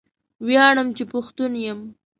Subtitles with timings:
[0.47, 1.79] ویاړم چې پښتون یم